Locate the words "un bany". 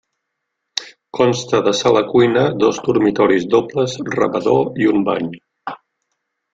4.97-5.33